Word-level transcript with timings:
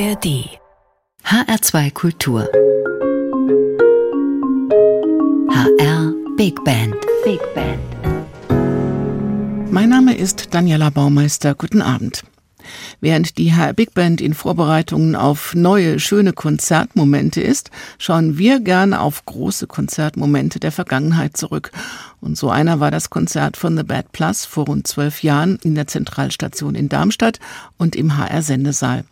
ARD 0.00 0.48
HR2 1.26 1.92
Kultur 1.92 2.48
HR 5.50 6.14
Big 6.38 6.64
Band 6.64 6.94
Big 7.22 7.40
Band 7.54 7.82
Mein 9.70 9.90
Name 9.90 10.16
ist 10.16 10.54
Daniela 10.54 10.88
Baumeister. 10.88 11.54
Guten 11.54 11.82
Abend. 11.82 12.22
Während 13.02 13.36
die 13.36 13.52
HR 13.52 13.74
Big 13.74 13.92
Band 13.92 14.22
in 14.22 14.32
Vorbereitungen 14.32 15.16
auf 15.16 15.54
neue, 15.54 16.00
schöne 16.00 16.32
Konzertmomente 16.32 17.42
ist, 17.42 17.70
schauen 17.98 18.38
wir 18.38 18.60
gerne 18.60 19.02
auf 19.02 19.26
große 19.26 19.66
Konzertmomente 19.66 20.60
der 20.60 20.72
Vergangenheit 20.72 21.36
zurück. 21.36 21.72
Und 22.22 22.38
so 22.38 22.48
einer 22.48 22.80
war 22.80 22.90
das 22.90 23.10
Konzert 23.10 23.58
von 23.58 23.76
The 23.76 23.82
Bad 23.82 24.12
Plus 24.12 24.46
vor 24.46 24.64
rund 24.64 24.86
zwölf 24.86 25.22
Jahren 25.22 25.58
in 25.62 25.74
der 25.74 25.88
Zentralstation 25.88 26.74
in 26.74 26.88
Darmstadt 26.88 27.38
und 27.76 27.94
im 27.96 28.16
HR-Sendesaal. 28.16 29.04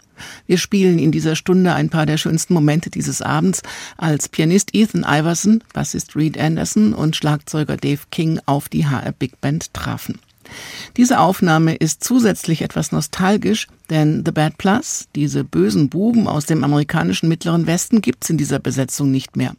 Wir 0.46 0.58
spielen 0.58 0.98
in 0.98 1.12
dieser 1.12 1.36
Stunde 1.36 1.74
ein 1.74 1.90
paar 1.90 2.06
der 2.06 2.18
schönsten 2.18 2.54
Momente 2.54 2.90
dieses 2.90 3.22
Abends, 3.22 3.62
als 3.96 4.28
Pianist 4.28 4.74
Ethan 4.74 5.04
Iverson, 5.08 5.62
Bassist 5.72 6.16
Reed 6.16 6.38
Anderson 6.38 6.94
und 6.94 7.16
Schlagzeuger 7.16 7.76
Dave 7.76 8.00
King 8.10 8.40
auf 8.46 8.68
die 8.68 8.86
HR 8.86 9.12
Big 9.12 9.40
Band 9.40 9.72
trafen. 9.74 10.18
Diese 10.96 11.20
Aufnahme 11.20 11.74
ist 11.74 12.02
zusätzlich 12.02 12.62
etwas 12.62 12.92
nostalgisch, 12.92 13.66
denn 13.90 14.22
The 14.24 14.32
Bad 14.32 14.58
Plus, 14.58 15.08
diese 15.14 15.44
bösen 15.44 15.88
Buben 15.88 16.26
aus 16.26 16.46
dem 16.46 16.64
amerikanischen 16.64 17.28
Mittleren 17.28 17.66
Westen, 17.66 18.00
gibt's 18.00 18.30
in 18.30 18.38
dieser 18.38 18.58
Besetzung 18.58 19.10
nicht 19.10 19.36
mehr. 19.36 19.54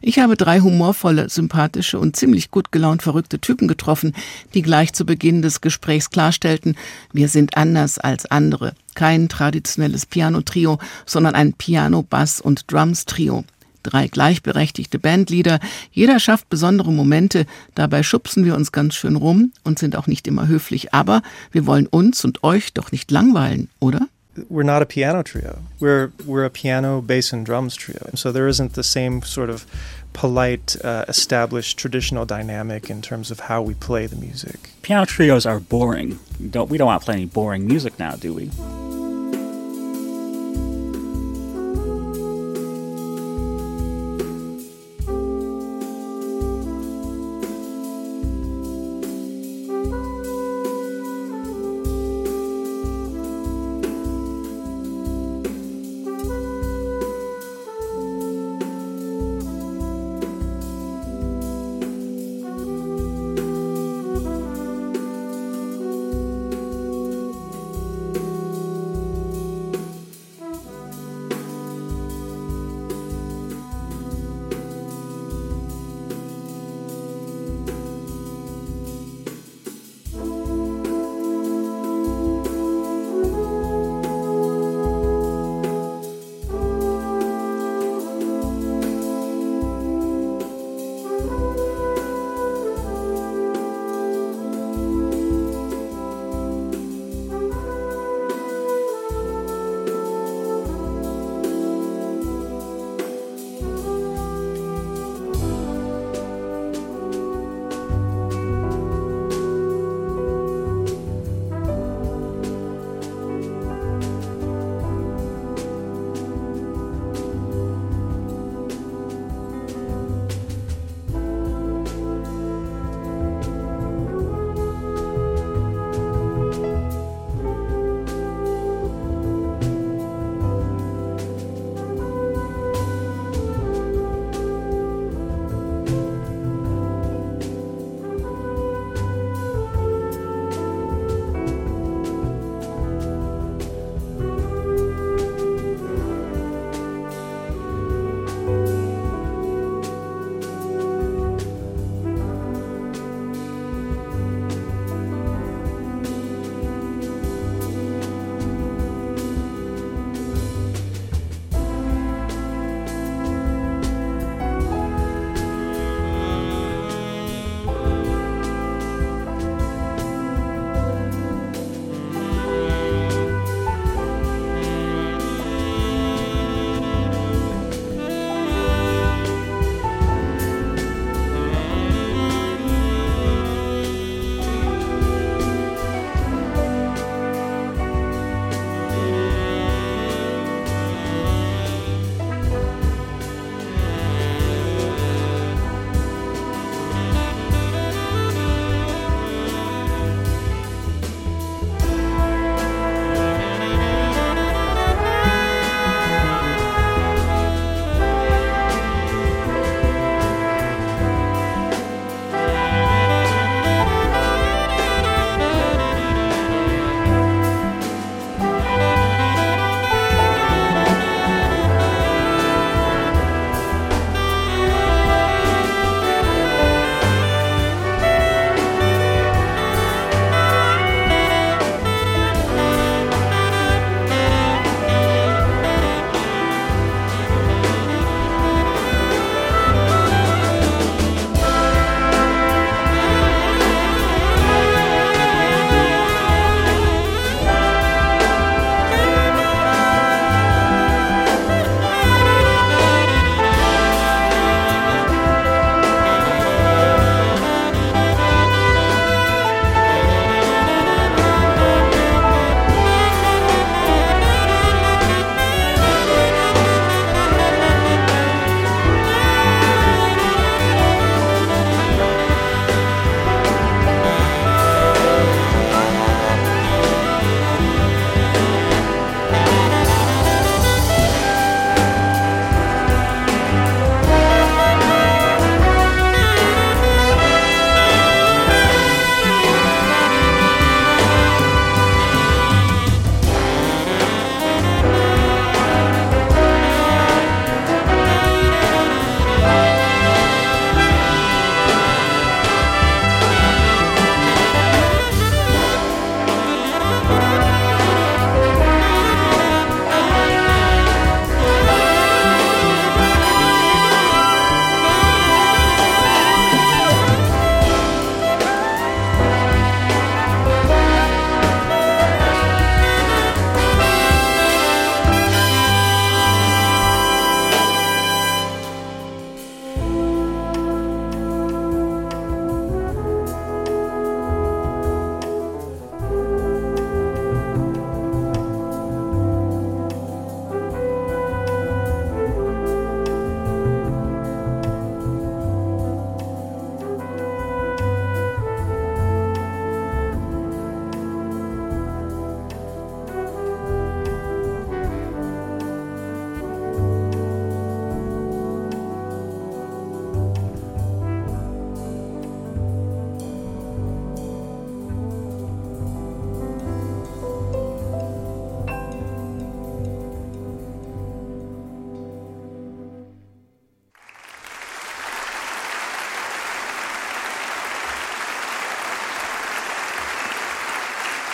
Ich 0.00 0.18
habe 0.18 0.36
drei 0.36 0.60
humorvolle, 0.60 1.28
sympathische 1.28 1.98
und 1.98 2.16
ziemlich 2.16 2.50
gut 2.50 2.70
gelaunt 2.70 3.02
verrückte 3.02 3.40
Typen 3.40 3.66
getroffen, 3.68 4.14
die 4.54 4.62
gleich 4.62 4.92
zu 4.92 5.04
Beginn 5.04 5.42
des 5.42 5.60
Gesprächs 5.60 6.10
klarstellten, 6.10 6.76
wir 7.12 7.28
sind 7.28 7.56
anders 7.56 7.98
als 7.98 8.26
andere. 8.26 8.74
Kein 8.94 9.28
traditionelles 9.28 10.06
Piano-Trio, 10.06 10.78
sondern 11.06 11.34
ein 11.34 11.52
Piano, 11.52 12.02
Bass 12.02 12.40
und 12.40 12.70
Drums-Trio. 12.70 13.44
Drei 13.82 14.08
gleichberechtigte 14.08 14.98
Bandleader, 14.98 15.60
jeder 15.92 16.20
schafft 16.20 16.48
besondere 16.48 16.92
Momente, 16.92 17.46
dabei 17.74 18.02
schubsen 18.02 18.44
wir 18.44 18.54
uns 18.54 18.72
ganz 18.72 18.94
schön 18.94 19.16
rum 19.16 19.52
und 19.64 19.78
sind 19.78 19.96
auch 19.96 20.06
nicht 20.06 20.26
immer 20.26 20.46
höflich, 20.46 20.92
aber 20.92 21.22
wir 21.52 21.66
wollen 21.66 21.86
uns 21.86 22.24
und 22.24 22.44
euch 22.44 22.74
doch 22.74 22.92
nicht 22.92 23.10
langweilen, 23.10 23.70
oder? 23.78 24.06
We're 24.48 24.62
not 24.62 24.82
a 24.82 24.86
piano 24.86 25.22
trio. 25.22 25.60
We're 25.80 26.12
we're 26.26 26.44
a 26.44 26.50
piano, 26.50 27.00
bass, 27.00 27.32
and 27.32 27.44
drums 27.44 27.74
trio. 27.74 28.10
So 28.14 28.32
there 28.32 28.48
isn't 28.48 28.74
the 28.74 28.82
same 28.82 29.22
sort 29.22 29.50
of 29.50 29.66
polite, 30.12 30.76
uh, 30.82 31.04
established, 31.08 31.78
traditional 31.78 32.26
dynamic 32.26 32.90
in 32.90 33.02
terms 33.02 33.30
of 33.30 33.40
how 33.40 33.62
we 33.62 33.74
play 33.74 34.06
the 34.06 34.16
music. 34.16 34.70
Piano 34.82 35.06
trios 35.06 35.46
are 35.46 35.60
boring. 35.60 36.18
Don't 36.50 36.68
we 36.70 36.78
don't 36.78 36.86
want 36.86 37.02
to 37.02 37.04
play 37.04 37.14
any 37.14 37.26
boring 37.26 37.66
music 37.66 37.98
now, 37.98 38.16
do 38.16 38.34
we? 38.34 38.50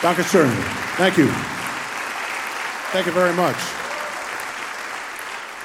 Dankeschön. 0.05 0.51
Thank 0.99 1.17
you. 1.17 1.29
Thank 2.93 3.07
you 3.07 3.13
very 3.15 3.33
much. 3.33 3.57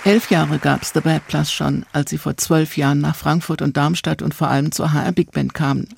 Elf 0.06 0.31
Jahre 0.31 0.59
gab's 0.59 0.91
The 0.94 1.01
Bad 1.01 1.27
Plus 1.27 1.51
schon, 1.51 1.86
als 1.91 2.09
sie 2.09 2.18
vor 2.18 2.38
zwölf 2.38 2.77
Jahren 2.77 3.01
nach 3.01 3.18
Frankfurt 3.18 3.62
und 3.62 3.75
Darmstadt 3.75 4.21
und 4.21 4.33
vor 4.33 4.47
allem 4.47 4.71
zur 4.71 4.94
HR 4.94 5.12
Big 5.12 5.33
Band 5.33 5.53
kamen. 5.53 5.89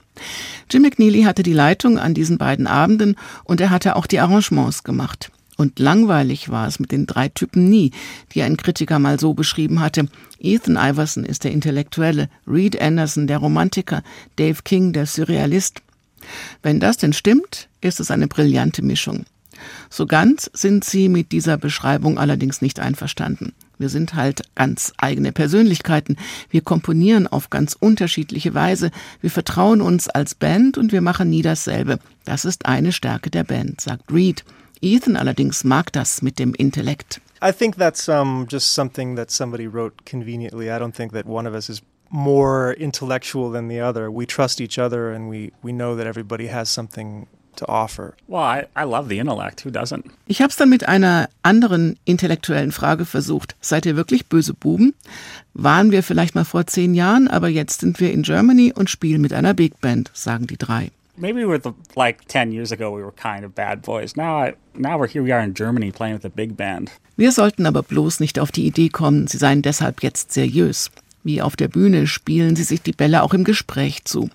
Jim 0.72 0.82
McNeely 0.82 1.22
hatte 1.22 1.44
die 1.44 1.54
Leitung 1.54 2.00
an 2.00 2.16
diesen 2.16 2.40
beiden 2.40 2.66
Abenden 2.66 3.16
und 3.44 3.62
er 3.62 3.70
hatte 3.70 3.96
auch 3.96 4.08
die 4.08 4.20
Arrangements 4.20 4.84
gemacht. 4.84 5.32
Und 5.56 5.78
langweilig 5.78 6.50
war 6.50 6.68
es 6.68 6.80
mit 6.80 6.92
den 6.92 7.06
drei 7.06 7.30
Typen 7.30 7.70
nie, 7.70 7.92
die 8.34 8.42
ein 8.42 8.58
Kritiker 8.58 8.98
mal 8.98 9.20
so 9.20 9.36
beschrieben 9.36 9.82
hatte. 9.82 10.08
Ethan 10.40 10.78
Iverson 10.78 11.26
ist 11.26 11.44
der 11.44 11.52
Intellektuelle, 11.52 12.28
Reed 12.48 12.82
Anderson 12.82 13.28
der 13.28 13.38
Romantiker, 13.38 14.02
Dave 14.38 14.64
King 14.64 14.94
der 14.94 15.06
Surrealist. 15.06 15.84
Wenn 16.62 16.80
das 16.80 16.98
denn 16.98 17.14
stimmt, 17.14 17.68
ist 17.82 18.00
es 18.00 18.12
eine 18.12 18.28
brillante 18.28 18.82
Mischung. 18.82 19.26
So 19.90 20.06
ganz 20.06 20.50
sind 20.54 20.84
sie 20.84 21.10
mit 21.10 21.32
dieser 21.32 21.58
Beschreibung 21.58 22.18
allerdings 22.18 22.62
nicht 22.62 22.80
einverstanden. 22.80 23.54
Wir 23.78 23.90
sind 23.90 24.14
halt 24.14 24.44
ganz 24.56 24.94
eigene 24.98 25.32
Persönlichkeiten. 25.32 26.18
Wir 26.50 26.62
komponieren 26.62 27.28
auf 27.28 27.50
ganz 27.50 27.76
unterschiedliche 27.80 28.54
Weise. 28.54 28.92
Wir 29.22 29.32
vertrauen 29.32 29.82
uns 29.82 30.08
als 30.08 30.36
Band 30.36 30.78
und 30.78 30.92
wir 30.92 31.02
machen 31.02 31.30
nie 31.30 31.42
dasselbe. 31.42 32.00
Das 32.24 32.46
ist 32.46 32.66
eine 32.66 32.92
Stärke 32.92 33.30
der 33.32 33.44
Band, 33.44 33.82
sagt 33.82 34.12
Reed. 34.14 34.44
Ethan 34.82 35.16
allerdings 35.16 35.64
mag 35.64 35.92
das 35.94 36.22
mit 36.22 36.40
dem 36.40 36.54
Intellekt. 36.54 37.22
I 37.44 37.52
think 37.52 37.78
that's 37.78 38.08
um, 38.08 38.46
just 38.48 38.74
something 38.74 39.16
that 39.16 39.32
somebody 39.32 39.66
wrote 39.66 40.06
conveniently. 40.06 40.68
I 40.68 40.78
don't 40.78 40.96
think 40.96 41.12
that 41.14 41.26
one 41.26 41.50
of 41.50 41.56
us 41.56 41.70
is 41.70 41.82
more 42.12 42.74
intellectual 42.74 43.52
than 43.52 43.70
the 43.70 43.80
other. 43.80 44.12
We 44.12 44.26
trust 44.26 44.60
each 44.60 44.78
other 44.78 45.12
and 45.12 45.30
we, 45.30 45.52
we 45.64 45.72
know 45.72 45.96
that 45.96 46.06
everybody 46.06 46.48
has 46.48 46.70
something 46.70 47.28
to 47.56 47.68
offer. 47.68 48.16
Well, 48.28 48.44
I, 48.44 48.68
I 48.76 48.84
love 48.84 49.10
the 49.10 49.20
intellect. 49.20 49.62
Who 49.66 49.72
doesn't? 49.72 50.06
Ich 50.28 50.42
habe 50.42 50.50
es 50.50 50.58
dann 50.58 50.70
mit 50.70 50.88
einer 50.88 51.30
anderen 51.44 51.98
intellektuellen 52.06 52.72
Frage 52.72 53.06
versucht. 53.06 53.56
Seid 53.62 53.86
ihr 53.86 53.96
wirklich 53.96 54.28
böse 54.28 54.54
Buben? 54.54 54.94
Waren 55.54 55.92
wir 55.92 56.04
vielleicht 56.04 56.36
mal 56.36 56.46
vor 56.46 56.68
zehn 56.68 56.94
Jahren, 56.94 57.28
aber 57.28 57.50
jetzt 57.50 57.82
sind 57.82 58.00
wir 58.00 58.12
in 58.12 58.24
Germany 58.24 58.74
und 58.74 58.90
spielen 58.90 59.22
mit 59.22 59.34
einer 59.34 59.54
Big 59.54 59.80
Band, 59.82 60.12
sagen 60.14 60.48
die 60.48 60.58
drei. 60.58 60.92
Maybe 61.18 61.42
we 61.42 61.48
were 61.48 61.60
the, 61.62 61.74
like 61.96 62.28
10 62.30 62.52
years 62.52 62.72
ago, 62.72 62.90
we 62.96 63.04
were 63.04 63.12
kind 63.12 63.46
of 63.46 63.54
bad 63.54 63.82
boys. 63.82 64.16
Now, 64.16 64.44
I, 64.44 64.54
now 64.74 64.98
we're 64.98 65.12
here, 65.12 65.24
we 65.24 65.34
are 65.34 65.44
in 65.44 65.54
Germany 65.54 65.92
playing 65.92 66.16
with 66.16 66.26
a 66.26 66.30
big 66.30 66.56
band. 66.56 66.90
Wir 67.18 67.32
sollten 67.32 67.66
aber 67.68 67.84
bloß 67.84 68.22
nicht 68.22 68.40
auf 68.40 68.52
die 68.52 68.66
Idee 68.66 68.90
kommen, 68.90 69.28
sie 69.28 69.38
seien 69.38 69.62
deshalb 69.62 70.02
jetzt 70.02 70.32
seriös. 70.32 70.90
Wie 71.24 71.42
auf 71.42 71.56
der 71.56 71.68
Bühne 71.68 72.08
spielen 72.08 72.56
sie 72.56 72.64
sich 72.64 72.82
die 72.82 72.94
Bälle 72.94 73.22
auch 73.22 73.34
im 73.34 73.44
Gespräch 73.44 74.06
zu. 74.06 74.30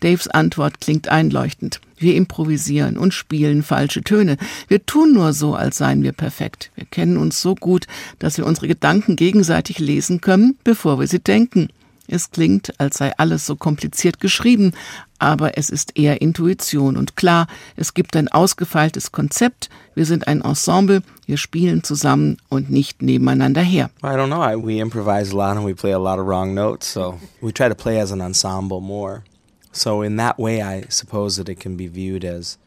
Daves 0.00 0.28
Antwort 0.28 0.80
klingt 0.80 1.08
einleuchtend. 1.08 1.80
Wir 1.98 2.16
improvisieren 2.16 2.96
und 2.96 3.14
spielen 3.14 3.62
falsche 3.62 4.02
Töne. 4.02 4.36
Wir 4.66 4.84
tun 4.84 5.12
nur 5.12 5.34
so, 5.34 5.54
als 5.54 5.78
seien 5.78 6.02
wir 6.02 6.12
perfekt. 6.12 6.70
Wir 6.74 6.86
kennen 6.86 7.16
uns 7.16 7.40
so 7.40 7.54
gut, 7.54 7.86
dass 8.18 8.38
wir 8.38 8.46
unsere 8.46 8.66
Gedanken 8.66 9.16
gegenseitig 9.16 9.78
lesen 9.78 10.20
können, 10.20 10.56
bevor 10.64 10.98
wir 10.98 11.06
sie 11.06 11.20
denken. 11.20 11.68
Es 12.08 12.30
klingt, 12.30 12.78
als 12.80 12.98
sei 12.98 13.12
alles 13.16 13.46
so 13.46 13.56
kompliziert 13.56 14.20
geschrieben, 14.20 14.72
aber 15.18 15.56
es 15.56 15.70
ist 15.70 15.96
eher 15.96 16.20
Intuition 16.20 16.96
und 16.96 17.16
klar, 17.16 17.46
es 17.76 17.94
gibt 17.94 18.16
ein 18.16 18.28
ausgefeiltes 18.28 19.12
Konzept, 19.12 19.70
wir 19.94 20.04
sind 20.04 20.26
ein 20.26 20.40
Ensemble, 20.40 21.02
wir 21.26 21.36
spielen 21.36 21.84
zusammen 21.84 22.38
und 22.48 22.70
nicht 22.70 23.02
nebeneinander 23.02 23.62
her. 23.62 23.90
I 24.02 24.08
don't 24.08 24.26
know. 24.26 24.40
We 24.60 24.80
improvise 24.80 25.32
a 25.32 25.36
lot 25.36 25.56
and 25.56 25.64
we 25.64 25.74
play 25.74 25.92
a 25.92 25.98
lot 25.98 26.18
of 26.18 26.26
wrong 26.26 26.54
notes, 26.54 26.92
so 26.92 27.18
we 27.40 27.52
try 27.52 27.68
to 27.68 27.74
play 27.74 28.00
as 28.00 28.10
an 28.10 28.20
ensemble 28.20 28.80
more. 28.80 29.22
So 29.70 30.02
in 30.02 30.16
that 30.16 30.38
way, 30.38 30.60
I 30.60 30.84
suppose 30.88 31.36
that 31.36 31.48
it 31.48 31.60
can 31.60 31.76
be 31.76 31.86
viewed 31.86 32.24
as 32.24 32.58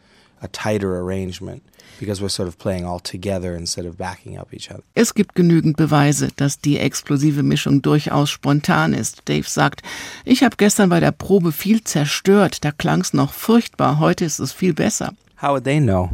a 0.41 0.47
tighter 0.47 0.97
arrangement 0.97 1.61
because 1.99 2.21
we're 2.21 2.29
sort 2.29 2.47
of 2.47 2.57
playing 2.57 2.85
all 2.85 2.99
together 2.99 3.55
instead 3.55 3.85
of 3.85 3.97
backing 3.97 4.37
up 4.37 4.53
each 4.53 4.69
other. 4.71 4.83
Es 4.93 5.13
gibt 5.13 5.35
genügend 5.35 5.77
Beweise, 5.77 6.29
dass 6.35 6.59
die 6.59 6.77
explosive 6.79 7.43
Mischung 7.43 7.81
durchaus 7.81 8.29
spontan 8.29 8.93
ist. 8.93 9.21
Dave 9.25 9.47
sagt, 9.47 9.81
ich 10.23 10.43
habe 10.43 10.55
gestern 10.57 10.89
bei 10.89 10.99
der 10.99 11.11
Probe 11.11 11.51
viel 11.51 11.83
zerstört, 11.83 12.63
da 12.63 12.71
klang's 12.71 13.13
noch 13.13 13.33
furchtbar, 13.33 13.99
heute 13.99 14.25
ist 14.25 14.39
es 14.39 14.51
viel 14.51 14.73
besser. 14.73 15.13
How 15.41 15.51
would 15.51 15.65
they 15.65 15.79
know? 15.79 16.09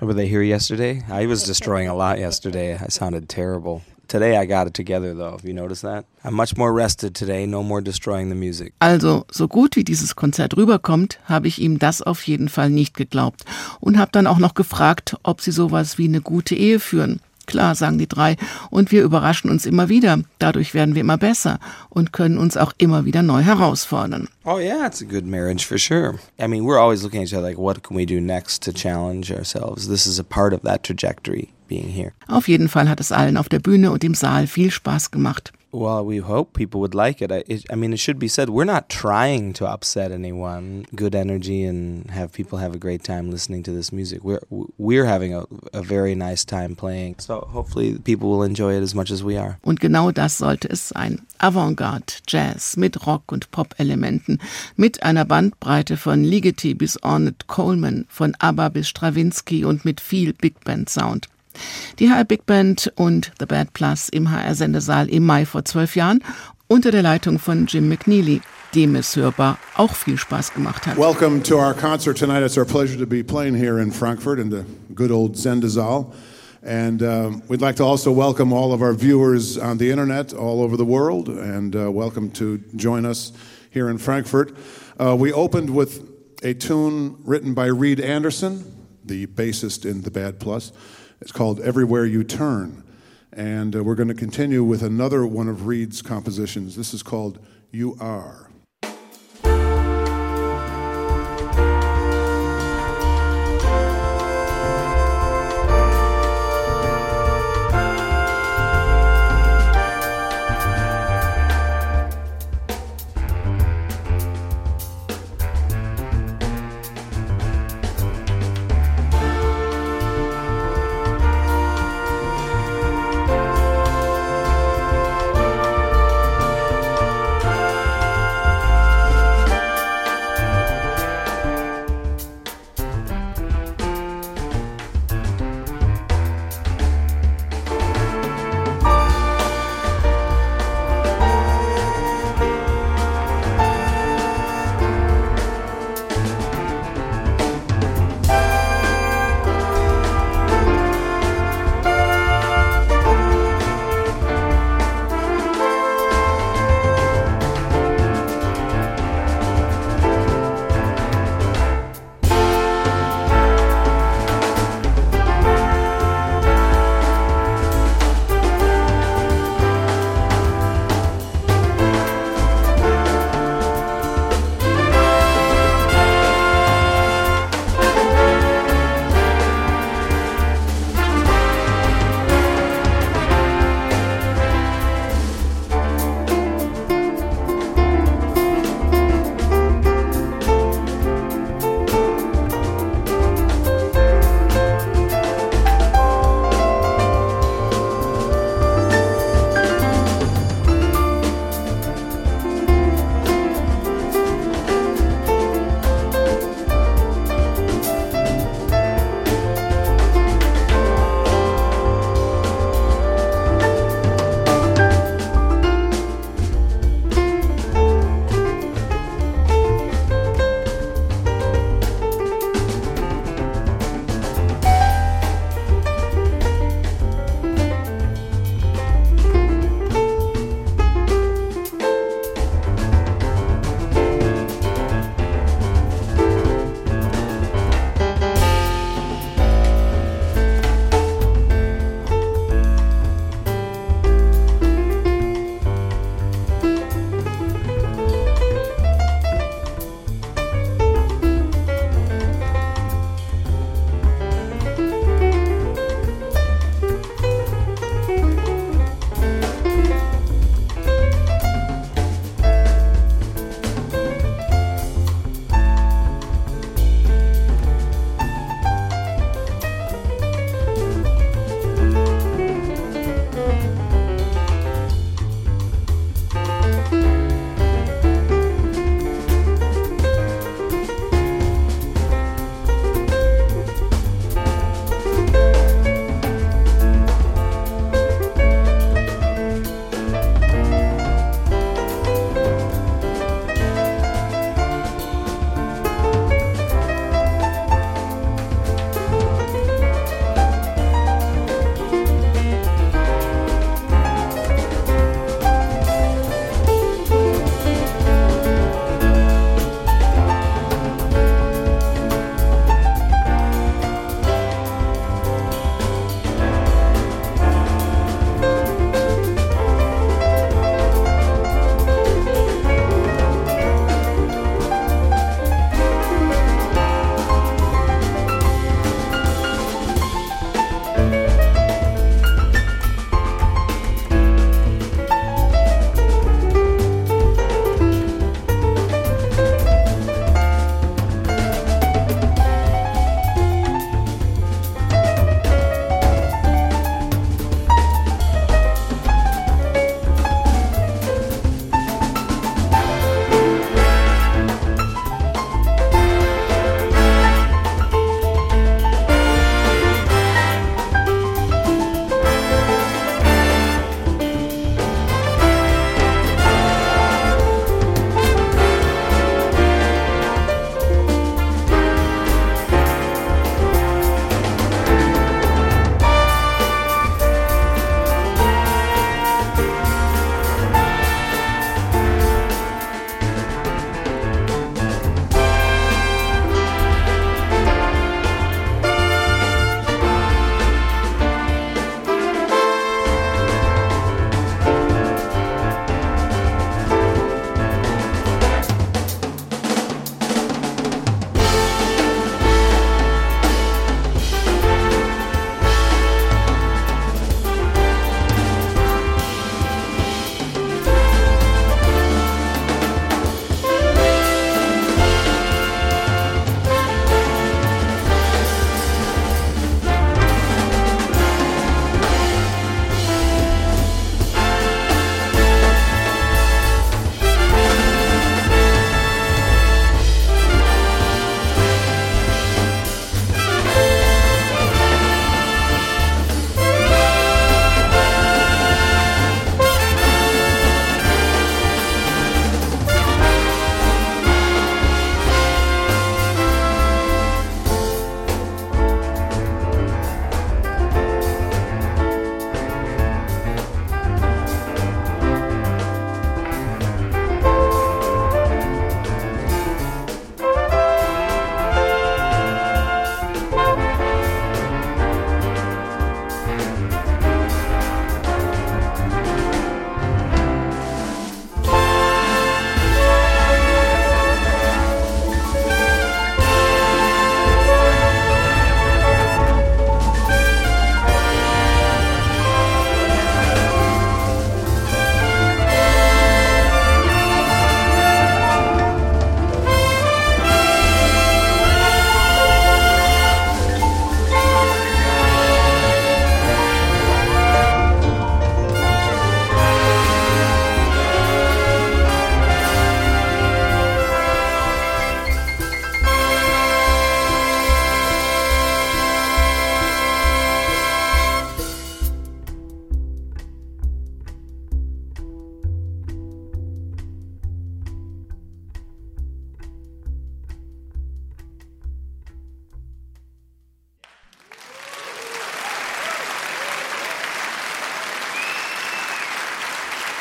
Were 0.00 0.14
they 0.14 0.28
here 0.28 0.42
yesterday? 0.42 1.02
I 1.08 1.26
was 1.26 1.44
destroying 1.44 1.88
a 1.88 1.94
lot 1.94 2.18
yesterday. 2.18 2.74
I 2.74 2.90
sounded 2.90 3.28
terrible. 3.28 3.82
Today 4.08 4.36
I 4.36 4.46
got 4.46 4.66
it 4.66 4.74
together 4.74 5.14
though. 5.14 5.32
Have 5.32 5.44
you 5.44 5.54
noticed 5.54 5.82
that? 5.82 6.04
I'm 6.24 6.34
much 6.34 6.56
more 6.56 6.72
rested 6.72 7.14
today, 7.14 7.46
no 7.46 7.62
more 7.62 7.82
destroying 7.82 8.28
the 8.28 8.34
music. 8.34 8.72
Also, 8.78 9.24
so 9.30 9.48
gut 9.48 9.76
wie 9.76 9.84
dieses 9.84 10.14
Konzert 10.14 10.56
rüberkommt, 10.56 11.18
habe 11.24 11.48
ich 11.48 11.60
ihm 11.60 11.78
das 11.78 12.02
auf 12.02 12.22
jeden 12.26 12.48
Fall 12.48 12.70
nicht 12.70 12.94
geglaubt 12.94 13.44
und 13.80 13.98
habe 13.98 14.10
dann 14.12 14.26
auch 14.26 14.38
noch 14.38 14.54
gefragt, 14.54 15.16
ob 15.22 15.40
sie 15.40 15.52
sowas 15.52 15.98
wie 15.98 16.08
eine 16.08 16.20
gute 16.20 16.54
Ehe 16.54 16.80
führen. 16.80 17.20
Klar, 17.46 17.74
sagen 17.74 17.98
die 17.98 18.08
drei, 18.08 18.36
und 18.70 18.92
wir 18.92 19.02
überraschen 19.02 19.50
uns 19.50 19.66
immer 19.66 19.88
wieder. 19.88 20.18
Dadurch 20.38 20.74
werden 20.74 20.94
wir 20.94 21.00
immer 21.00 21.18
besser 21.18 21.58
und 21.88 22.12
können 22.12 22.38
uns 22.38 22.56
auch 22.56 22.72
immer 22.78 23.04
wieder 23.04 23.22
neu 23.22 23.42
herausfordern. 23.42 24.28
Oh 24.44 24.58
yeah, 24.58 24.86
it's 24.86 25.02
a 25.02 25.04
good 25.04 25.26
marriage 25.26 25.66
for 25.66 25.78
sure. 25.78 26.18
I 26.38 26.46
mean, 26.46 26.64
we're 26.64 26.80
always 26.80 27.02
looking 27.02 27.20
at 27.20 27.28
each 27.28 27.34
other 27.34 27.46
like, 27.46 27.58
what 27.58 27.82
can 27.82 27.96
we 27.96 28.06
do 28.06 28.20
next 28.20 28.62
to 28.64 28.72
challenge 28.72 29.32
ourselves? 29.32 29.88
This 29.88 30.06
is 30.06 30.18
a 30.18 30.24
part 30.24 30.52
of 30.52 30.62
that 30.62 30.82
trajectory 30.82 31.50
being 31.68 31.88
here. 31.88 32.12
Auf 32.28 32.48
jeden 32.48 32.68
Fall 32.68 32.88
hat 32.88 33.00
es 33.00 33.12
allen 33.12 33.36
auf 33.36 33.48
der 33.48 33.58
Bühne 33.58 33.90
und 33.90 34.04
im 34.04 34.14
Saal 34.14 34.46
viel 34.46 34.70
Spaß 34.70 35.10
gemacht. 35.10 35.52
Well, 35.74 36.04
we 36.04 36.18
hope 36.18 36.52
people 36.52 36.80
would 36.82 36.94
like 36.94 37.20
it. 37.20 37.32
I, 37.32 37.42
it. 37.48 37.64
I 37.68 37.74
mean, 37.74 37.92
it 37.92 37.98
should 37.98 38.20
be 38.20 38.28
said, 38.28 38.48
we're 38.48 38.64
not 38.64 38.88
trying 38.88 39.52
to 39.54 39.66
upset 39.66 40.12
anyone. 40.12 40.86
Good 40.94 41.16
energy 41.16 41.64
and 41.64 42.08
have 42.12 42.32
people 42.32 42.58
have 42.58 42.76
a 42.76 42.78
great 42.78 43.02
time 43.02 43.28
listening 43.28 43.64
to 43.64 43.72
this 43.72 43.92
music. 43.92 44.22
We're 44.22 44.40
we're 44.78 45.04
having 45.04 45.34
a, 45.34 45.46
a 45.72 45.82
very 45.82 46.14
nice 46.14 46.44
time 46.44 46.76
playing. 46.76 47.16
So 47.18 47.40
hopefully 47.40 47.98
people 47.98 48.30
will 48.30 48.44
enjoy 48.44 48.74
it 48.74 48.82
as 48.82 48.94
much 48.94 49.10
as 49.10 49.24
we 49.24 49.36
are. 49.36 49.58
Und 49.64 49.80
genau 49.80 50.12
das 50.12 50.38
sollte 50.38 50.68
es 50.70 50.90
sein. 50.90 51.26
Avantgarde, 51.38 52.22
Jazz 52.28 52.76
mit 52.76 53.04
Rock- 53.08 53.32
und 53.32 53.50
Pop-Elementen, 53.50 54.38
mit 54.76 55.02
einer 55.02 55.24
Bandbreite 55.24 55.96
von 55.96 56.22
Ligeti 56.22 56.74
bis 56.74 57.02
Ornette 57.02 57.46
Coleman, 57.48 58.06
von 58.08 58.36
ABBA 58.38 58.68
bis 58.68 58.88
Stravinsky 58.88 59.64
und 59.64 59.84
mit 59.84 60.00
viel 60.00 60.34
Big 60.34 60.62
Band 60.62 60.88
Sound. 60.88 61.28
Die 61.98 62.08
HR 62.08 62.24
Big 62.24 62.46
Band 62.46 62.92
und 62.96 63.32
The 63.38 63.46
Bad 63.46 63.72
Plus 63.72 64.08
im 64.08 64.30
HR-Sendesaal 64.30 65.08
im 65.08 65.24
Mai 65.24 65.46
vor 65.46 65.64
zwölf 65.64 65.96
Jahren 65.96 66.22
unter 66.66 66.90
der 66.90 67.02
Leitung 67.02 67.38
von 67.38 67.66
Jim 67.66 67.88
McNeely, 67.88 68.40
dem 68.74 68.96
es 68.96 69.14
hörbar 69.16 69.58
auch 69.76 69.94
viel 69.94 70.16
Spaß 70.18 70.54
gemacht 70.54 70.86
hat. 70.86 70.96
Welcome 70.96 71.42
to 71.42 71.56
our 71.56 71.74
concert 71.74 72.18
tonight. 72.18 72.42
It's 72.42 72.58
our 72.58 72.64
pleasure 72.64 72.98
to 72.98 73.06
be 73.06 73.22
playing 73.22 73.54
here 73.54 73.80
in 73.80 73.92
Frankfurt 73.92 74.38
in 74.38 74.50
the 74.50 74.64
good 74.94 75.10
old 75.10 75.36
Sendesaal. 75.36 76.12
And 76.62 77.02
um, 77.02 77.42
we'd 77.48 77.60
like 77.60 77.76
to 77.76 77.84
also 77.84 78.10
welcome 78.10 78.52
all 78.52 78.72
of 78.72 78.80
our 78.80 78.94
viewers 78.94 79.58
on 79.58 79.76
the 79.76 79.90
internet 79.90 80.32
all 80.32 80.62
over 80.62 80.78
the 80.78 80.84
world 80.84 81.28
and 81.28 81.76
uh, 81.76 81.90
welcome 81.92 82.30
to 82.32 82.58
join 82.74 83.04
us 83.04 83.32
here 83.70 83.90
in 83.90 83.98
Frankfurt. 83.98 84.56
Uh, 84.98 85.14
we 85.14 85.30
opened 85.30 85.68
with 85.68 86.08
a 86.42 86.54
tune 86.54 87.18
written 87.24 87.52
by 87.52 87.66
Reed 87.66 88.00
Anderson, 88.00 88.64
the 89.04 89.26
bassist 89.26 89.84
in 89.84 90.02
The 90.02 90.10
Bad 90.10 90.40
Plus. 90.40 90.72
It's 91.20 91.32
called 91.32 91.60
Everywhere 91.60 92.06
You 92.06 92.24
Turn. 92.24 92.82
And 93.32 93.74
uh, 93.74 93.82
we're 93.82 93.94
going 93.94 94.08
to 94.08 94.14
continue 94.14 94.62
with 94.62 94.82
another 94.82 95.26
one 95.26 95.48
of 95.48 95.66
Reed's 95.66 96.02
compositions. 96.02 96.76
This 96.76 96.94
is 96.94 97.02
called 97.02 97.38
You 97.72 97.96
Are. 98.00 98.50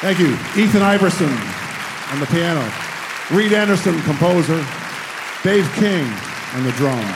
Thank 0.03 0.19
you. 0.19 0.33
Ethan 0.61 0.81
Iverson 0.81 1.29
on 2.11 2.19
the 2.19 2.25
piano. 2.25 2.69
Reed 3.31 3.53
Anderson, 3.53 4.01
composer. 4.01 4.57
Dave 5.43 5.65
King 5.75 6.05
on 6.55 6.63
the 6.65 6.73
drums. 6.73 7.15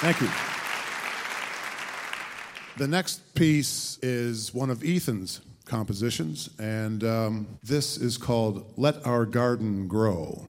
Thank 0.00 0.22
you. 0.22 0.30
The 2.78 2.88
next 2.88 3.34
piece 3.34 3.98
is 4.00 4.54
one 4.54 4.70
of 4.70 4.82
Ethan's 4.82 5.42
compositions, 5.66 6.48
and 6.58 7.04
um, 7.04 7.58
this 7.62 7.98
is 7.98 8.16
called 8.16 8.72
Let 8.78 9.06
Our 9.06 9.26
Garden 9.26 9.88
Grow. 9.88 10.48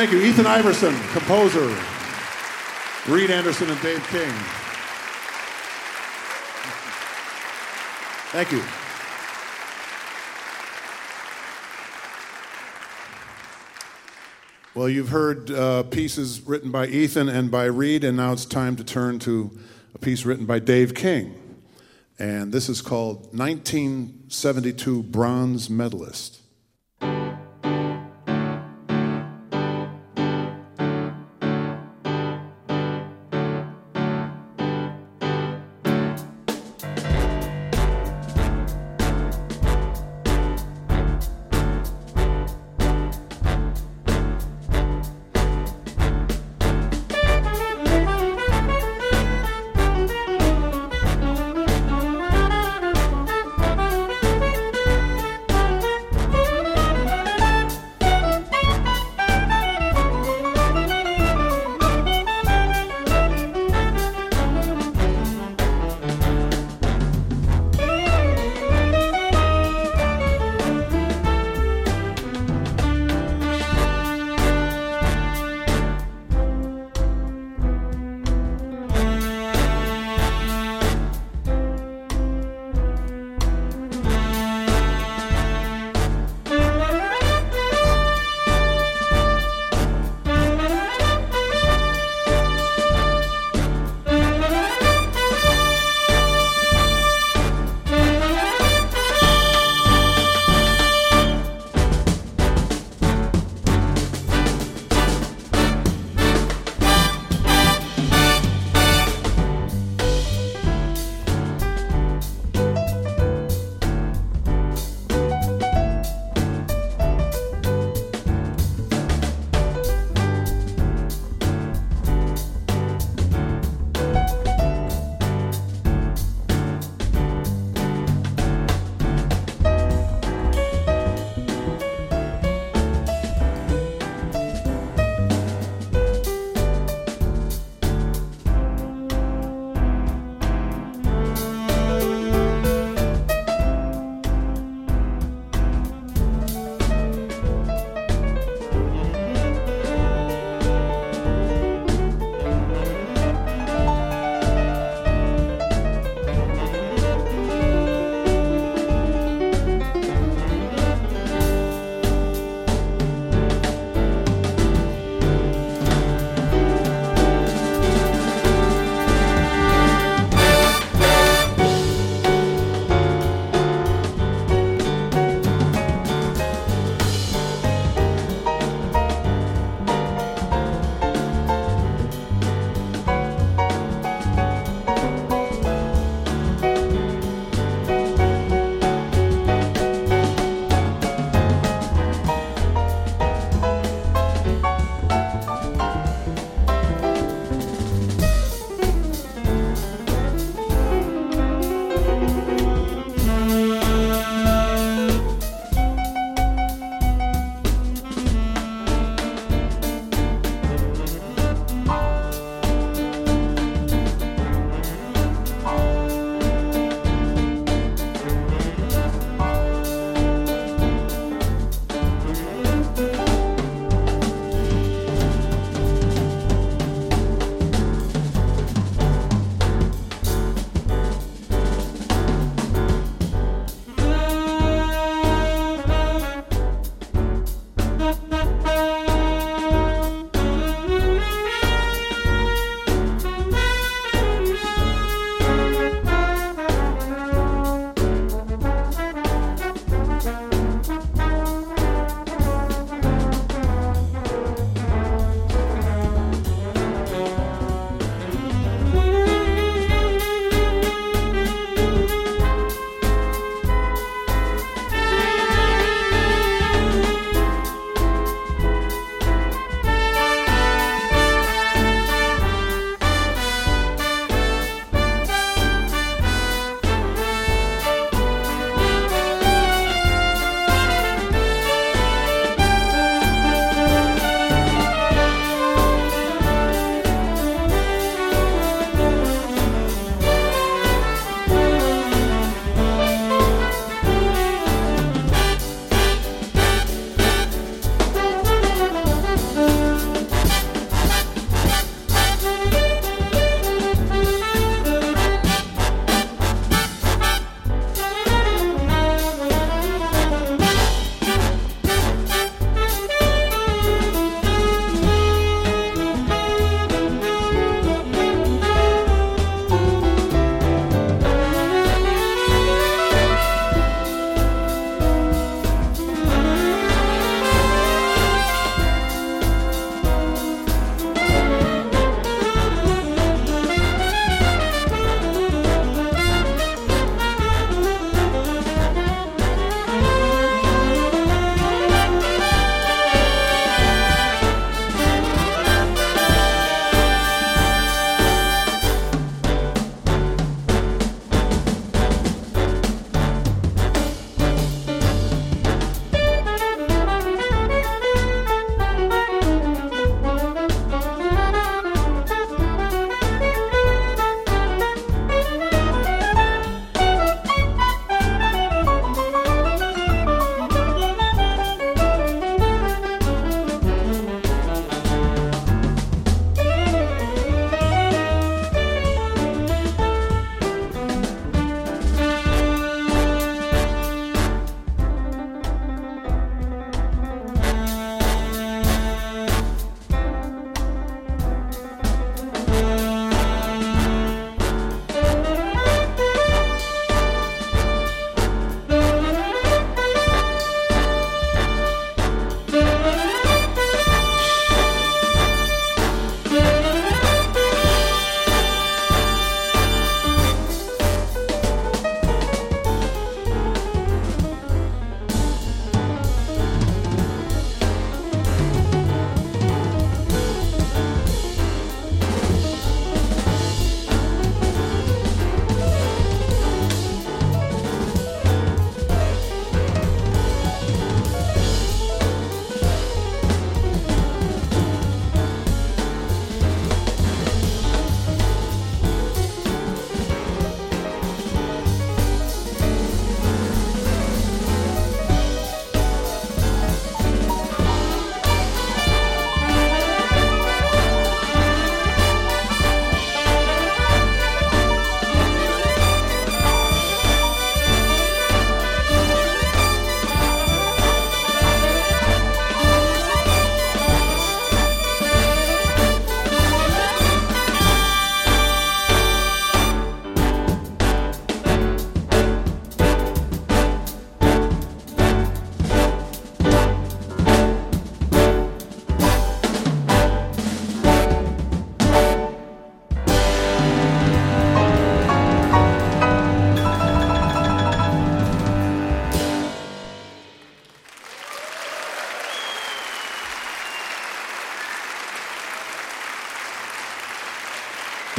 Thank 0.00 0.12
you, 0.12 0.22
Ethan 0.22 0.46
Iverson, 0.46 0.98
composer, 1.12 1.66
Reed 3.06 3.30
Anderson, 3.30 3.68
and 3.68 3.78
Dave 3.82 4.02
King. 4.08 4.32
Thank 8.32 8.50
you. 8.50 8.62
Well, 14.74 14.88
you've 14.88 15.10
heard 15.10 15.50
uh, 15.50 15.82
pieces 15.82 16.40
written 16.46 16.70
by 16.70 16.86
Ethan 16.86 17.28
and 17.28 17.50
by 17.50 17.66
Reed, 17.66 18.02
and 18.02 18.16
now 18.16 18.32
it's 18.32 18.46
time 18.46 18.76
to 18.76 18.84
turn 18.84 19.18
to 19.18 19.50
a 19.94 19.98
piece 19.98 20.24
written 20.24 20.46
by 20.46 20.60
Dave 20.60 20.94
King. 20.94 21.34
And 22.18 22.54
this 22.54 22.70
is 22.70 22.80
called 22.80 23.36
1972 23.36 25.02
Bronze 25.02 25.68
Medalist. 25.68 26.40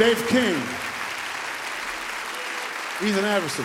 Dave 0.02 0.26
King, 0.26 0.56
Ethan 3.08 3.24
Everson. 3.24 3.64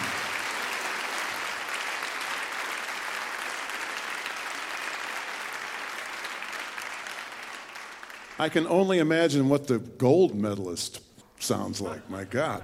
I 8.38 8.50
can 8.50 8.68
only 8.68 9.00
imagine 9.00 9.50
what 9.50 9.66
the 9.66 9.80
gold 9.80 10.36
medalist 10.36 11.02
sounds 11.40 11.82
like. 11.82 12.08
My 12.08 12.24
God. 12.24 12.64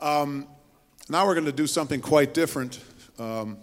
Um, 0.00 0.46
now 1.08 1.26
we're 1.26 1.34
going 1.34 1.46
to 1.46 1.52
do 1.52 1.66
something 1.66 2.00
quite 2.00 2.32
different. 2.32 2.78
Um, 3.18 3.58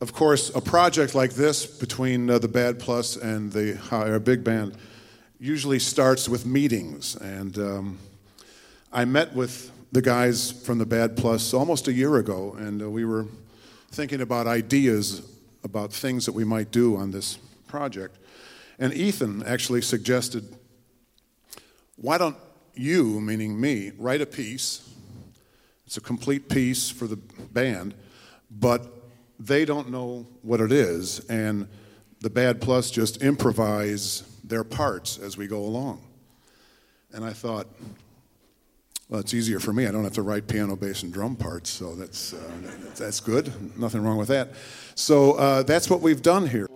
of 0.00 0.12
course, 0.12 0.54
a 0.54 0.60
project 0.60 1.16
like 1.16 1.32
this 1.32 1.66
between 1.66 2.30
uh, 2.30 2.38
the 2.38 2.46
Bad 2.46 2.78
Plus 2.78 3.16
and 3.16 3.50
the 3.50 3.76
our 3.90 4.20
big 4.20 4.44
band 4.44 4.76
usually 5.38 5.78
starts 5.78 6.28
with 6.28 6.46
meetings. 6.46 7.16
And 7.16 7.58
um, 7.58 7.98
I 8.92 9.04
met 9.04 9.34
with 9.34 9.70
the 9.92 10.02
guys 10.02 10.50
from 10.50 10.78
the 10.78 10.86
Bad 10.86 11.16
Plus 11.16 11.54
almost 11.54 11.88
a 11.88 11.92
year 11.92 12.16
ago, 12.16 12.56
and 12.58 12.82
uh, 12.82 12.90
we 12.90 13.04
were 13.04 13.26
thinking 13.90 14.20
about 14.20 14.46
ideas 14.46 15.22
about 15.62 15.92
things 15.92 16.26
that 16.26 16.32
we 16.32 16.44
might 16.44 16.70
do 16.70 16.96
on 16.96 17.10
this 17.10 17.38
project. 17.68 18.18
And 18.78 18.92
Ethan 18.92 19.42
actually 19.44 19.82
suggested, 19.82 20.56
why 21.96 22.18
don't 22.18 22.36
you, 22.74 23.20
meaning 23.20 23.58
me, 23.60 23.92
write 23.96 24.20
a 24.20 24.26
piece? 24.26 24.88
It's 25.86 25.96
a 25.96 26.00
complete 26.00 26.48
piece 26.48 26.90
for 26.90 27.06
the 27.06 27.16
band, 27.16 27.94
but 28.50 28.84
they 29.38 29.64
don't 29.64 29.90
know 29.90 30.26
what 30.42 30.60
it 30.60 30.72
is, 30.72 31.20
and 31.28 31.68
the 32.20 32.30
Bad 32.30 32.60
Plus 32.60 32.90
just 32.90 33.22
improvise 33.22 34.22
their 34.44 34.64
parts 34.64 35.18
as 35.18 35.36
we 35.36 35.46
go 35.46 35.58
along. 35.58 36.00
And 37.12 37.24
I 37.24 37.32
thought, 37.32 37.66
well, 39.08 39.20
it's 39.20 39.34
easier 39.34 39.60
for 39.60 39.72
me. 39.72 39.86
I 39.86 39.90
don't 39.90 40.04
have 40.04 40.14
to 40.14 40.22
write 40.22 40.48
piano, 40.48 40.76
bass, 40.76 41.02
and 41.02 41.12
drum 41.12 41.36
parts, 41.36 41.70
so 41.70 41.94
that's, 41.94 42.32
uh, 42.32 42.50
that's 42.96 43.20
good. 43.20 43.78
Nothing 43.78 44.02
wrong 44.02 44.16
with 44.16 44.28
that. 44.28 44.50
So 44.94 45.32
uh, 45.34 45.62
that's 45.62 45.88
what 45.90 46.00
we've 46.00 46.22
done 46.22 46.46
here. 46.46 46.66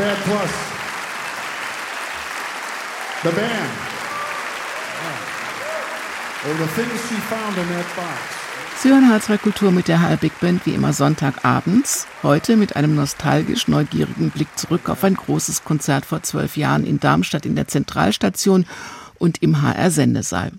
Bad 0.00 0.16
Plus. 0.24 0.52
The 3.22 3.32
band. 3.38 3.70
Oh, 6.42 6.54
the 6.54 6.66
things 6.68 7.00
she 7.06 7.16
found 7.16 7.58
in 7.58 7.68
that 7.68 7.84
box. 7.94 8.82
Hören 8.82 9.12
H2 9.12 9.36
Kultur 9.36 9.72
mit 9.72 9.88
der 9.88 10.00
HR 10.00 10.16
Big 10.16 10.40
Band 10.40 10.64
wie 10.64 10.72
immer 10.72 10.94
Sonntagabends. 10.94 12.06
Heute 12.22 12.56
mit 12.56 12.76
einem 12.76 12.94
nostalgisch 12.94 13.68
neugierigen 13.68 14.30
Blick 14.30 14.48
zurück 14.56 14.88
auf 14.88 15.04
ein 15.04 15.16
großes 15.16 15.64
Konzert 15.64 16.06
vor 16.06 16.22
zwölf 16.22 16.56
Jahren 16.56 16.86
in 16.86 16.98
Darmstadt 16.98 17.44
in 17.44 17.54
der 17.54 17.68
Zentralstation 17.68 18.64
und 19.18 19.42
im 19.42 19.60
HR 19.60 19.90
Sendesaal. 19.90 20.52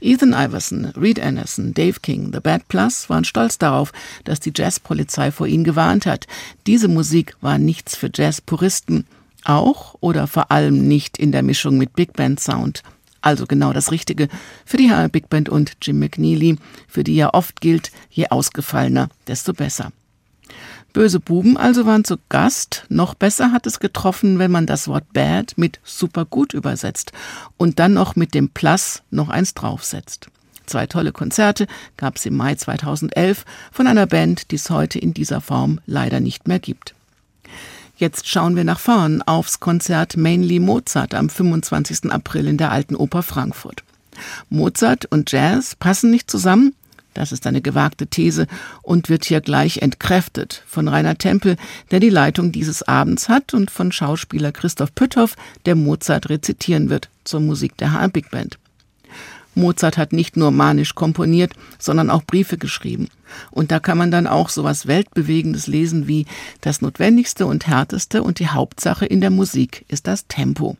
Ethan 0.00 0.32
Iverson, 0.32 0.86
Reed 0.96 1.20
Anderson, 1.20 1.74
Dave 1.74 2.00
King, 2.00 2.30
The 2.32 2.40
Bad 2.40 2.68
Plus 2.68 3.08
waren 3.10 3.24
stolz 3.24 3.58
darauf, 3.58 3.92
dass 4.24 4.40
die 4.40 4.52
Jazzpolizei 4.54 5.30
vor 5.30 5.46
ihnen 5.46 5.64
gewarnt 5.64 6.06
hat. 6.06 6.26
Diese 6.66 6.88
Musik 6.88 7.36
war 7.40 7.58
nichts 7.58 7.96
für 7.96 8.10
Jazzpuristen. 8.12 9.06
Auch 9.44 9.94
oder 10.00 10.26
vor 10.26 10.50
allem 10.50 10.88
nicht 10.88 11.18
in 11.18 11.32
der 11.32 11.42
Mischung 11.42 11.76
mit 11.76 11.94
Big 11.94 12.14
Band 12.14 12.40
Sound. 12.40 12.82
Also 13.20 13.46
genau 13.46 13.72
das 13.72 13.90
Richtige 13.90 14.28
für 14.66 14.76
die 14.76 14.90
HR 14.90 15.08
Big 15.08 15.30
Band 15.30 15.48
und 15.48 15.72
Jim 15.82 15.98
McNeely, 15.98 16.56
für 16.88 17.04
die 17.04 17.16
ja 17.16 17.32
oft 17.32 17.60
gilt, 17.60 17.90
je 18.10 18.28
ausgefallener, 18.28 19.08
desto 19.26 19.54
besser. 19.54 19.92
Böse 20.94 21.18
Buben 21.18 21.56
also 21.56 21.86
waren 21.86 22.04
zu 22.04 22.18
Gast. 22.28 22.86
Noch 22.88 23.14
besser 23.14 23.50
hat 23.50 23.66
es 23.66 23.80
getroffen, 23.80 24.38
wenn 24.38 24.52
man 24.52 24.64
das 24.64 24.86
Wort 24.86 25.12
bad 25.12 25.58
mit 25.58 25.80
super 25.82 26.24
gut 26.24 26.54
übersetzt 26.54 27.12
und 27.56 27.80
dann 27.80 27.92
noch 27.92 28.14
mit 28.14 28.32
dem 28.32 28.48
Plus 28.48 29.02
noch 29.10 29.28
eins 29.28 29.54
draufsetzt. 29.54 30.28
Zwei 30.66 30.86
tolle 30.86 31.10
Konzerte 31.10 31.66
gab 31.96 32.16
es 32.16 32.24
im 32.26 32.36
Mai 32.36 32.54
2011 32.54 33.44
von 33.72 33.88
einer 33.88 34.06
Band, 34.06 34.52
die 34.52 34.56
es 34.56 34.70
heute 34.70 35.00
in 35.00 35.12
dieser 35.12 35.40
Form 35.40 35.80
leider 35.84 36.20
nicht 36.20 36.46
mehr 36.46 36.60
gibt. 36.60 36.94
Jetzt 37.96 38.28
schauen 38.28 38.54
wir 38.54 38.64
nach 38.64 38.78
vorn 38.78 39.20
aufs 39.20 39.58
Konzert 39.58 40.16
Mainly 40.16 40.60
Mozart 40.60 41.12
am 41.14 41.28
25. 41.28 42.12
April 42.12 42.46
in 42.46 42.56
der 42.56 42.70
Alten 42.70 42.94
Oper 42.94 43.24
Frankfurt. 43.24 43.82
Mozart 44.48 45.06
und 45.06 45.32
Jazz 45.32 45.74
passen 45.74 46.12
nicht 46.12 46.30
zusammen? 46.30 46.72
Das 47.14 47.32
ist 47.32 47.46
eine 47.46 47.62
gewagte 47.62 48.06
These 48.06 48.46
und 48.82 49.08
wird 49.08 49.24
hier 49.24 49.40
gleich 49.40 49.78
entkräftet 49.78 50.62
von 50.66 50.88
Rainer 50.88 51.16
Tempel, 51.16 51.56
der 51.90 52.00
die 52.00 52.10
Leitung 52.10 52.52
dieses 52.52 52.82
Abends 52.82 53.28
hat 53.28 53.54
und 53.54 53.70
von 53.70 53.92
Schauspieler 53.92 54.52
Christoph 54.52 54.94
Pütthoff, 54.94 55.36
der 55.64 55.76
Mozart 55.76 56.28
rezitieren 56.28 56.90
wird 56.90 57.08
zur 57.24 57.40
Musik 57.40 57.76
der 57.76 57.92
HR 57.92 58.08
Big 58.08 58.30
Band. 58.30 58.58
Mozart 59.54 59.96
hat 59.96 60.12
nicht 60.12 60.36
nur 60.36 60.50
manisch 60.50 60.94
komponiert, 60.94 61.52
sondern 61.78 62.10
auch 62.10 62.24
Briefe 62.24 62.58
geschrieben. 62.58 63.08
Und 63.50 63.70
da 63.70 63.78
kann 63.78 63.98
man 63.98 64.10
dann 64.10 64.26
auch 64.26 64.48
so 64.48 64.64
was 64.64 64.86
Weltbewegendes 64.86 65.66
lesen 65.66 66.08
wie 66.08 66.26
das 66.60 66.82
Notwendigste 66.82 67.46
und 67.46 67.66
Härteste 67.66 68.22
und 68.22 68.38
die 68.38 68.48
Hauptsache 68.48 69.06
in 69.06 69.20
der 69.20 69.30
Musik 69.30 69.84
ist 69.88 70.06
das 70.06 70.26
Tempo. 70.26 70.76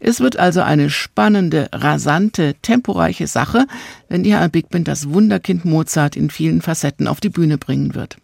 Es 0.00 0.20
wird 0.20 0.38
also 0.38 0.60
eine 0.60 0.90
spannende, 0.90 1.68
rasante, 1.72 2.54
temporeiche 2.62 3.26
Sache, 3.26 3.66
wenn 4.08 4.22
die 4.22 4.34
HR 4.34 4.48
Big 4.48 4.70
Band 4.70 4.88
das 4.88 5.10
Wunderkind 5.10 5.64
Mozart 5.64 6.16
in 6.16 6.30
vielen 6.30 6.62
Facetten 6.62 7.08
auf 7.08 7.20
die 7.20 7.30
Bühne 7.30 7.58
bringen 7.58 7.94
wird. 7.94 8.16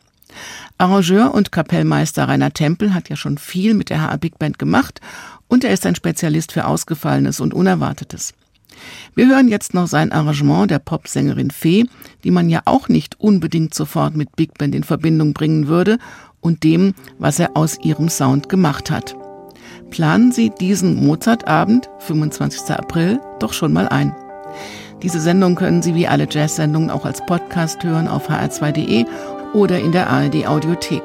Arrangeur 0.78 1.34
und 1.34 1.52
Kapellmeister 1.52 2.28
Rainer 2.28 2.52
Tempel 2.52 2.94
hat 2.94 3.08
ja 3.08 3.16
schon 3.16 3.38
viel 3.38 3.74
mit 3.74 3.90
der 3.90 4.02
HR 4.02 4.18
Big 4.18 4.38
Band 4.38 4.58
gemacht 4.58 5.00
und 5.48 5.64
er 5.64 5.72
ist 5.72 5.84
ein 5.86 5.94
Spezialist 5.94 6.52
für 6.52 6.66
Ausgefallenes 6.66 7.40
und 7.40 7.52
Unerwartetes. 7.52 8.34
Wir 9.14 9.28
hören 9.28 9.48
jetzt 9.48 9.74
noch 9.74 9.88
sein 9.88 10.12
Arrangement 10.12 10.70
der 10.70 10.78
Popsängerin 10.78 11.50
Fee, 11.50 11.86
die 12.24 12.30
man 12.30 12.48
ja 12.48 12.62
auch 12.64 12.88
nicht 12.88 13.20
unbedingt 13.20 13.74
sofort 13.74 14.16
mit 14.16 14.36
Big 14.36 14.56
Band 14.56 14.74
in 14.74 14.84
Verbindung 14.84 15.32
bringen 15.34 15.66
würde 15.66 15.98
und 16.40 16.64
dem, 16.64 16.94
was 17.18 17.38
er 17.38 17.56
aus 17.56 17.78
ihrem 17.82 18.08
Sound 18.08 18.48
gemacht 18.48 18.90
hat. 18.90 19.14
Planen 19.90 20.30
Sie 20.30 20.50
diesen 20.50 21.04
Mozartabend, 21.04 21.90
25. 21.98 22.70
April, 22.70 23.20
doch 23.40 23.52
schon 23.52 23.72
mal 23.72 23.88
ein. 23.88 24.14
Diese 25.02 25.20
Sendung 25.20 25.56
können 25.56 25.82
Sie 25.82 25.94
wie 25.94 26.06
alle 26.06 26.28
Jazz-Sendungen 26.30 26.90
auch 26.90 27.04
als 27.04 27.24
Podcast 27.26 27.82
hören 27.82 28.06
auf 28.06 28.30
hr2.de 28.30 29.04
oder 29.52 29.80
in 29.80 29.92
der 29.92 30.08
ARD 30.08 30.46
Audiothek. 30.46 31.02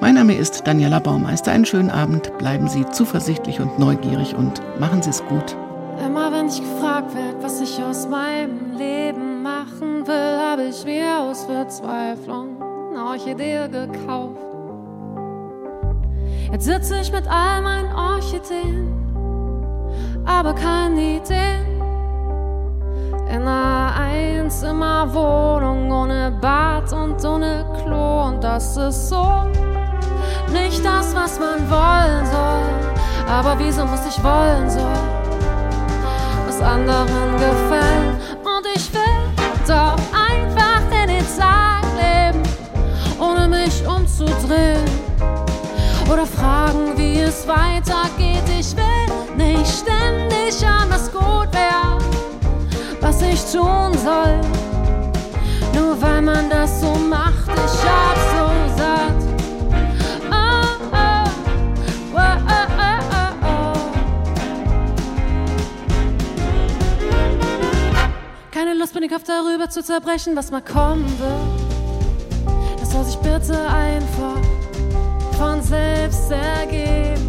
Mein 0.00 0.16
Name 0.16 0.34
ist 0.34 0.66
Daniela 0.66 0.98
Baumeister. 0.98 1.52
Einen 1.52 1.64
schönen 1.64 1.90
Abend. 1.90 2.36
Bleiben 2.36 2.68
Sie 2.68 2.84
zuversichtlich 2.90 3.60
und 3.60 3.78
neugierig 3.78 4.34
und 4.34 4.60
machen 4.78 5.02
Sie 5.02 5.10
es 5.10 5.24
gut. 5.24 5.56
Immer 6.04 6.32
wenn 6.32 6.48
ich 6.48 6.60
gefragt 6.60 7.14
werde, 7.14 7.42
was 7.42 7.60
ich 7.60 7.82
aus 7.82 8.08
meinem 8.08 8.76
Leben 8.76 9.42
machen 9.42 10.06
will, 10.06 10.38
habe 10.38 10.64
ich 10.64 10.84
mir 10.84 11.20
aus 11.20 11.44
Verzweiflung 11.44 12.60
eine 12.90 13.04
Orchidee 13.04 13.68
gekauft. 13.68 14.51
Jetzt 16.50 16.64
sitze 16.64 17.00
ich 17.00 17.12
mit 17.12 17.26
all 17.28 17.62
meinen 17.62 17.92
Orchideen, 17.92 18.92
aber 20.24 20.54
keine 20.54 21.16
Ideen. 21.16 21.66
In 23.28 23.42
einer 23.42 23.94
Einzimmerwohnung 23.96 25.90
ohne 25.90 26.36
Bad 26.40 26.92
und 26.92 27.24
ohne 27.24 27.64
Klo 27.82 28.26
und 28.26 28.42
das 28.42 28.76
ist 28.76 29.08
so 29.08 29.44
nicht 30.52 30.84
das, 30.84 31.14
was 31.14 31.38
man 31.38 31.70
wollen 31.70 32.26
soll. 32.26 32.62
Aber 33.30 33.58
wieso 33.58 33.86
muss 33.86 34.04
ich 34.06 34.22
wollen 34.22 34.68
soll? 34.68 35.22
anderen 36.62 37.32
gefällt. 37.32 38.16
Und 38.44 38.66
ich 38.74 38.92
will 38.92 39.00
doch 39.66 39.96
einfach 40.12 40.82
in 41.02 41.08
den 41.08 41.26
Tag 41.38 41.82
leben, 41.96 42.42
ohne 43.20 43.48
mich 43.48 43.86
umzudrehen. 43.86 44.91
Oder 46.12 46.26
fragen, 46.26 46.98
wie 46.98 47.20
es 47.20 47.48
weitergeht. 47.48 48.42
Ich 48.58 48.76
will 48.76 49.36
nicht 49.36 49.66
ständig 49.66 50.66
an 50.66 50.90
was 50.90 51.10
gut 51.10 51.48
wäre, 51.52 51.96
was 53.00 53.22
ich 53.22 53.40
tun 53.50 53.96
soll. 53.96 54.38
Nur 55.74 56.00
weil 56.02 56.20
man 56.20 56.50
das 56.50 56.82
so 56.82 56.92
macht, 56.92 57.48
ich 57.48 57.82
hab 57.88 58.16
so 58.34 58.76
satt. 58.76 59.22
Keine 68.50 68.74
Lust 68.74 68.92
bin 68.92 69.02
ich 69.04 69.16
auf 69.16 69.22
darüber 69.24 69.70
zu 69.70 69.82
zerbrechen, 69.82 70.36
was 70.36 70.50
mal 70.50 70.60
kommen 70.60 71.06
wird. 71.18 72.80
Das 72.80 72.92
soll 72.92 73.04
sich 73.04 73.16
bitte 73.16 73.58
einfach 73.70 74.61
von 75.42 75.60
selbst 75.60 76.30
ergeben. 76.30 77.28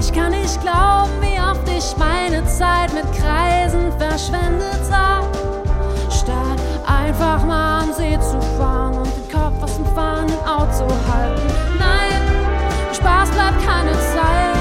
Ich 0.00 0.10
kann 0.10 0.30
nicht 0.30 0.58
glauben, 0.62 1.12
wie 1.20 1.38
oft 1.38 1.68
ich 1.68 1.94
meine 1.98 2.42
Zeit 2.46 2.94
mit 2.94 3.04
Kreisen 3.12 3.92
verschwendet 3.98 4.84
habe. 4.90 5.28
Statt 6.10 6.60
einfach 6.86 7.44
mal 7.44 7.82
am 7.82 7.92
See 7.92 8.18
zu 8.20 8.40
fahren 8.56 8.96
und 8.96 9.06
den 9.06 9.28
Kopf 9.30 9.62
aus 9.62 9.76
dem 9.76 9.84
fahrenden 9.94 10.40
Auto 10.46 10.86
halten. 11.12 11.48
Nein, 11.78 12.22
Spaß 12.94 13.30
bleibt 13.32 13.60
keine 13.66 13.92
Zeit. 13.92 14.56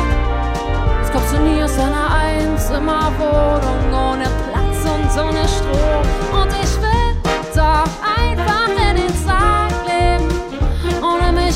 Es 1.04 1.12
kommt 1.12 1.30
zu 1.30 1.40
nie 1.40 1.64
aus 1.64 1.80
einer 1.80 2.10
Einzimmerwohnung 2.28 3.84
ohne 3.94 4.28
Platz 4.50 4.80
und 4.84 5.24
ohne 5.24 5.48
Strom. 5.48 6.04
Und 6.42 6.52
ich 6.62 6.74
will 6.82 7.12
doch 7.56 7.90
einfach 8.22 8.68
leben, 8.68 8.87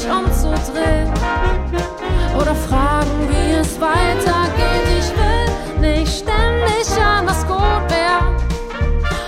mich 0.01 0.11
umzudrehen. 0.11 1.11
Oder 2.35 2.55
fragen, 2.55 3.29
wie 3.29 3.53
es 3.53 3.79
weitergeht. 3.79 4.87
Ich 4.99 5.11
will 5.11 5.79
nicht 5.79 6.19
ständig 6.19 7.03
an 7.03 7.27
was 7.27 7.45
gut 7.45 7.89
wäre, 7.89 8.35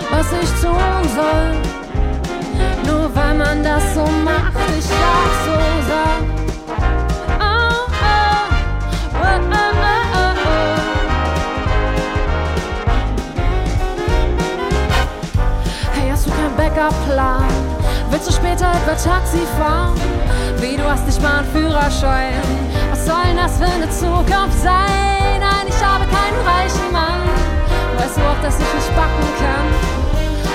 was 0.09 0.27
ich 0.31 0.49
tun 0.61 1.03
soll. 1.15 1.53
Nur 2.85 3.13
weil 3.15 3.35
man 3.35 3.63
das 3.63 3.93
so 3.93 4.05
macht, 4.23 4.57
ich 4.77 4.85
auch 4.85 5.45
so 5.45 5.53
sag. 5.89 6.33
Backup-Plan? 16.55 17.43
Willst 17.43 17.57
du 17.57 17.62
später 18.31 18.71
etwa 18.71 18.95
Taxi 18.95 19.41
fahren? 19.57 19.95
Wie, 20.59 20.77
du 20.77 20.83
hast 20.83 21.05
nicht 21.05 21.21
mal 21.21 21.39
einen 21.39 21.51
Führerschein. 21.51 22.41
Was 22.91 23.05
soll 23.05 23.23
denn 23.27 23.37
das 23.37 23.57
für 23.57 23.65
eine 23.65 23.89
Zukunft 23.89 24.59
sein? 24.61 25.39
Nein, 25.39 25.67
ich 25.67 25.83
habe 25.83 26.05
keinen 26.05 26.39
reichen 26.47 26.91
Mann. 26.91 27.27
Weißt 27.97 28.17
du 28.17 28.21
auch, 28.21 28.41
dass 28.41 28.55
ich 28.55 28.73
nicht 28.73 28.95
backen 28.95 29.27
kann? 29.39 29.67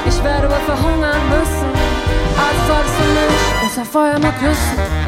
Ich 0.07 0.25
werde 0.25 0.49
wohl 0.49 0.64
verhungern 0.66 1.21
müssen. 1.29 1.71
Also 2.39 2.73
solltest 2.73 2.95
du 2.99 3.05
mich 3.05 3.69
besser 3.69 3.85
vorher 3.85 4.19
mal 4.19 4.33
küssen. 4.33 5.08